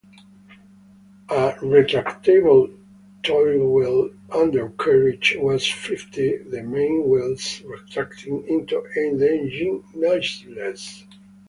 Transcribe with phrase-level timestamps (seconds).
[1.29, 2.75] A retractable
[3.21, 11.03] tailwheel undercarriage was fitted, the mainwheels retracting into the engine nacelles.